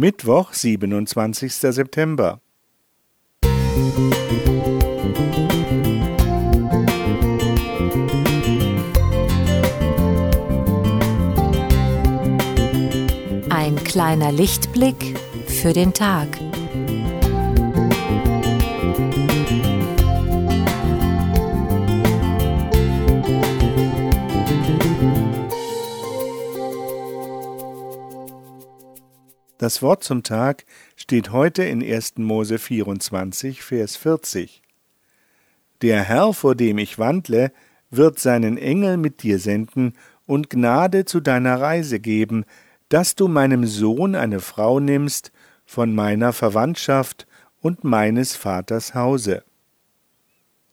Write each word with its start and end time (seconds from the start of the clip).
Mittwoch, 0.00 0.54
27. 0.54 1.52
September. 1.52 2.40
Ein 13.50 13.76
kleiner 13.84 14.32
Lichtblick 14.32 15.18
für 15.46 15.74
den 15.74 15.92
Tag. 15.92 16.28
Das 29.60 29.82
Wort 29.82 30.02
zum 30.02 30.22
Tag 30.22 30.64
steht 30.96 31.32
heute 31.32 31.64
in 31.64 31.82
1. 31.82 32.14
Mose 32.16 32.58
24, 32.58 33.62
Vers 33.62 33.94
40. 33.94 34.62
Der 35.82 36.02
Herr, 36.02 36.32
vor 36.32 36.54
dem 36.54 36.78
ich 36.78 36.98
wandle, 36.98 37.52
wird 37.90 38.18
seinen 38.18 38.56
Engel 38.56 38.96
mit 38.96 39.22
dir 39.22 39.38
senden 39.38 39.92
und 40.24 40.48
Gnade 40.48 41.04
zu 41.04 41.20
deiner 41.20 41.60
Reise 41.60 42.00
geben, 42.00 42.46
dass 42.88 43.16
du 43.16 43.28
meinem 43.28 43.66
Sohn 43.66 44.14
eine 44.14 44.40
Frau 44.40 44.80
nimmst 44.80 45.30
von 45.66 45.94
meiner 45.94 46.32
Verwandtschaft 46.32 47.26
und 47.60 47.84
meines 47.84 48.36
Vaters 48.36 48.94
Hause. 48.94 49.44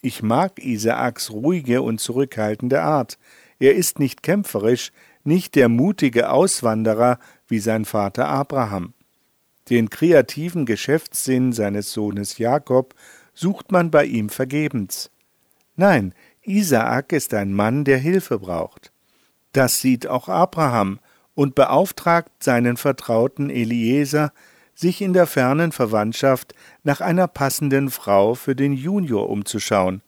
Ich 0.00 0.22
mag 0.22 0.58
Isaaks 0.58 1.30
ruhige 1.30 1.82
und 1.82 2.00
zurückhaltende 2.00 2.80
Art. 2.80 3.18
Er 3.58 3.74
ist 3.74 3.98
nicht 3.98 4.22
kämpferisch, 4.22 4.90
nicht 5.22 5.54
der 5.54 5.68
mutige 5.68 6.30
Auswanderer 6.30 7.18
wie 7.50 7.58
sein 7.58 7.84
Vater 7.84 8.28
Abraham. 8.28 8.94
Den 9.68 9.90
kreativen 9.90 10.66
Geschäftssinn 10.66 11.52
seines 11.52 11.92
Sohnes 11.92 12.38
Jakob 12.38 12.94
sucht 13.34 13.72
man 13.72 13.90
bei 13.90 14.04
ihm 14.04 14.28
vergebens. 14.28 15.10
Nein, 15.76 16.14
Isaak 16.42 17.12
ist 17.12 17.34
ein 17.34 17.52
Mann, 17.52 17.84
der 17.84 17.98
Hilfe 17.98 18.38
braucht. 18.38 18.92
Das 19.52 19.80
sieht 19.80 20.06
auch 20.06 20.28
Abraham 20.28 21.00
und 21.34 21.54
beauftragt 21.54 22.42
seinen 22.42 22.76
Vertrauten 22.76 23.50
Eliezer, 23.50 24.32
sich 24.74 25.02
in 25.02 25.12
der 25.12 25.26
fernen 25.26 25.72
Verwandtschaft 25.72 26.54
nach 26.82 27.00
einer 27.00 27.28
passenden 27.28 27.90
Frau 27.90 28.34
für 28.34 28.56
den 28.56 28.72
Junior 28.72 29.28
umzuschauen. 29.28 30.02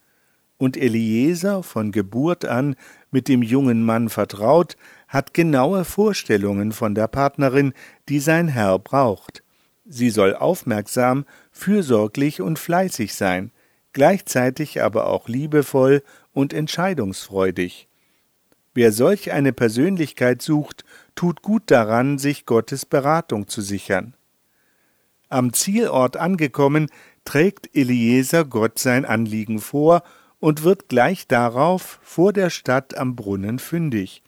Und 0.58 0.76
Eliezer, 0.76 1.62
von 1.62 1.92
Geburt 1.92 2.44
an 2.44 2.76
mit 3.10 3.28
dem 3.28 3.42
jungen 3.42 3.84
Mann 3.84 4.08
vertraut, 4.08 4.76
hat 5.12 5.34
genaue 5.34 5.84
Vorstellungen 5.84 6.72
von 6.72 6.94
der 6.94 7.06
Partnerin, 7.06 7.74
die 8.08 8.18
sein 8.18 8.48
Herr 8.48 8.78
braucht. 8.78 9.42
Sie 9.84 10.08
soll 10.08 10.34
aufmerksam, 10.34 11.26
fürsorglich 11.50 12.40
und 12.40 12.58
fleißig 12.58 13.12
sein, 13.12 13.52
gleichzeitig 13.92 14.82
aber 14.82 15.08
auch 15.08 15.28
liebevoll 15.28 16.02
und 16.32 16.54
entscheidungsfreudig. 16.54 17.88
Wer 18.72 18.90
solch 18.90 19.32
eine 19.32 19.52
Persönlichkeit 19.52 20.40
sucht, 20.40 20.86
tut 21.14 21.42
gut 21.42 21.64
daran, 21.66 22.16
sich 22.16 22.46
Gottes 22.46 22.86
Beratung 22.86 23.48
zu 23.48 23.60
sichern. 23.60 24.14
Am 25.28 25.52
Zielort 25.52 26.16
angekommen, 26.16 26.88
trägt 27.26 27.76
Eliezer 27.76 28.46
Gott 28.46 28.78
sein 28.78 29.04
Anliegen 29.04 29.58
vor 29.58 30.04
und 30.40 30.62
wird 30.62 30.88
gleich 30.88 31.26
darauf 31.28 32.00
vor 32.02 32.32
der 32.32 32.48
Stadt 32.48 32.96
am 32.96 33.14
Brunnen 33.14 33.58
fündig. 33.58 34.22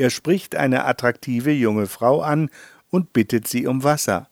Er 0.00 0.08
spricht 0.08 0.56
eine 0.56 0.86
attraktive 0.86 1.50
junge 1.50 1.86
Frau 1.86 2.22
an 2.22 2.48
und 2.88 3.12
bittet 3.12 3.46
sie 3.46 3.66
um 3.66 3.84
Wasser. 3.84 4.30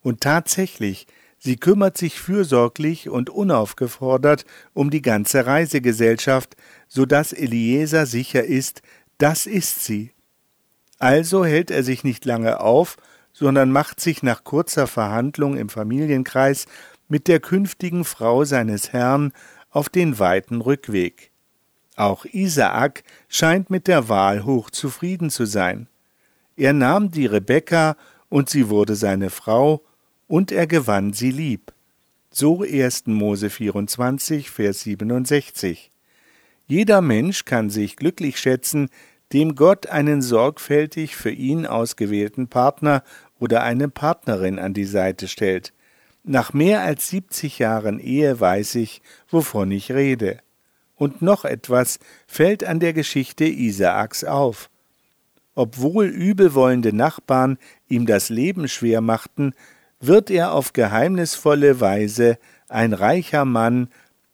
Und 0.00 0.22
tatsächlich, 0.22 1.06
sie 1.38 1.56
kümmert 1.56 1.98
sich 1.98 2.18
fürsorglich 2.18 3.10
und 3.10 3.28
unaufgefordert 3.28 4.46
um 4.72 4.88
die 4.88 5.02
ganze 5.02 5.44
Reisegesellschaft, 5.44 6.56
so 6.88 7.04
dass 7.04 7.34
Eliezer 7.34 8.06
sicher 8.06 8.42
ist, 8.42 8.80
das 9.18 9.44
ist 9.44 9.84
sie. 9.84 10.12
Also 10.98 11.44
hält 11.44 11.70
er 11.70 11.82
sich 11.82 12.04
nicht 12.04 12.24
lange 12.24 12.60
auf, 12.60 12.96
sondern 13.34 13.70
macht 13.70 14.00
sich 14.00 14.22
nach 14.22 14.44
kurzer 14.44 14.86
Verhandlung 14.86 15.58
im 15.58 15.68
Familienkreis 15.68 16.64
mit 17.08 17.28
der 17.28 17.38
künftigen 17.38 18.06
Frau 18.06 18.46
seines 18.46 18.94
Herrn 18.94 19.34
auf 19.68 19.90
den 19.90 20.18
weiten 20.18 20.62
Rückweg. 20.62 21.31
Auch 21.96 22.24
Isaak 22.24 23.04
scheint 23.28 23.70
mit 23.70 23.86
der 23.86 24.08
Wahl 24.08 24.44
hoch 24.44 24.70
zufrieden 24.70 25.30
zu 25.30 25.44
sein. 25.44 25.88
Er 26.56 26.72
nahm 26.72 27.10
die 27.10 27.26
Rebekka 27.26 27.96
und 28.28 28.48
sie 28.48 28.68
wurde 28.68 28.94
seine 28.94 29.30
Frau 29.30 29.82
und 30.26 30.52
er 30.52 30.66
gewann 30.66 31.12
sie 31.12 31.30
lieb. 31.30 31.72
So 32.30 32.62
1. 32.62 33.08
Mose 33.08 33.50
24, 33.50 34.50
Vers 34.50 34.80
67. 34.80 35.90
Jeder 36.66 37.02
Mensch 37.02 37.44
kann 37.44 37.68
sich 37.68 37.96
glücklich 37.96 38.38
schätzen, 38.38 38.88
dem 39.34 39.54
Gott 39.54 39.88
einen 39.88 40.22
sorgfältig 40.22 41.16
für 41.16 41.30
ihn 41.30 41.66
ausgewählten 41.66 42.48
Partner 42.48 43.02
oder 43.38 43.62
eine 43.62 43.88
Partnerin 43.88 44.58
an 44.58 44.72
die 44.72 44.84
Seite 44.84 45.28
stellt. 45.28 45.72
Nach 46.24 46.52
mehr 46.52 46.82
als 46.82 47.08
70 47.08 47.58
Jahren 47.58 47.98
Ehe 47.98 48.38
weiß 48.40 48.76
ich, 48.76 49.02
wovon 49.28 49.70
ich 49.70 49.92
rede. 49.92 50.38
Und 51.02 51.20
noch 51.20 51.44
etwas 51.44 51.98
fällt 52.28 52.62
an 52.62 52.78
der 52.78 52.92
Geschichte 52.92 53.44
Isaaks 53.44 54.22
auf. 54.22 54.70
Obwohl 55.56 56.06
übelwollende 56.06 56.92
Nachbarn 56.92 57.58
ihm 57.88 58.06
das 58.06 58.28
Leben 58.28 58.68
schwer 58.68 59.00
machten, 59.00 59.52
wird 59.98 60.30
er 60.30 60.52
auf 60.52 60.72
geheimnisvolle 60.72 61.80
Weise 61.80 62.38
ein 62.68 62.92
reicher 62.92 63.44
Mann, 63.44 63.88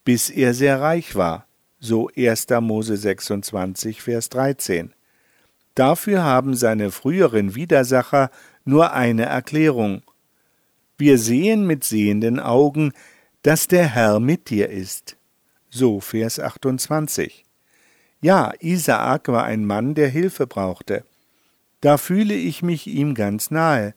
bis 0.05 0.29
er 0.29 0.53
sehr 0.53 0.79
reich 0.83 1.17
war. 1.17 1.47
So 1.81 2.11
1. 2.15 2.49
Mose 2.61 2.99
26, 2.99 4.03
Vers 4.03 4.29
13. 4.29 4.93
Dafür 5.75 6.23
haben 6.23 6.55
seine 6.55 6.91
früheren 6.91 7.55
Widersacher 7.55 8.31
nur 8.67 8.93
eine 8.93 9.25
Erklärung. 9.25 10.03
Wir 10.99 11.17
sehen 11.17 11.67
mit 11.67 11.85
sehenden 11.85 12.39
Augen, 12.39 12.93
dass 13.41 13.69
der 13.69 13.87
Herr 13.87 14.21
mit 14.21 14.51
dir 14.51 14.69
ist. 14.69 15.18
So 15.71 16.01
Vers 16.01 16.41
28. 16.41 17.45
Ja, 18.21 18.53
Isaak 18.61 19.29
war 19.29 19.45
ein 19.45 19.65
Mann, 19.65 19.95
der 19.95 20.09
Hilfe 20.09 20.47
brauchte. 20.47 21.05
Da 21.81 21.99
fühle 21.99 22.35
ich 22.35 22.63
mich 22.63 22.87
ihm 22.87 23.15
ganz 23.15 23.51
nahe, 23.51 23.95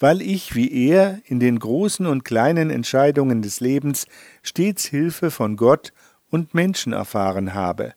weil 0.00 0.20
ich 0.20 0.54
wie 0.54 0.88
er 0.88 1.20
in 1.24 1.38
den 1.38 1.58
großen 1.58 2.06
und 2.06 2.24
kleinen 2.24 2.70
Entscheidungen 2.70 3.42
des 3.42 3.60
Lebens 3.60 4.06
stets 4.42 4.86
Hilfe 4.86 5.30
von 5.30 5.56
Gott 5.56 5.92
und 6.30 6.54
Menschen 6.54 6.92
erfahren 6.92 7.54
habe. 7.54 7.94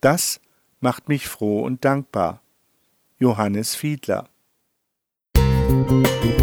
Das 0.00 0.40
macht 0.80 1.08
mich 1.08 1.28
froh 1.28 1.62
und 1.62 1.84
dankbar. 1.84 2.42
Johannes 3.18 3.74
Fiedler 3.74 4.28
Musik 5.78 6.37